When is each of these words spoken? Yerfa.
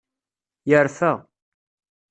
Yerfa. 0.69 1.11